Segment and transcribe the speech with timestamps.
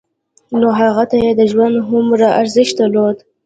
[0.59, 3.17] نو هغه ته يې د ژوند هومره ارزښت درلود.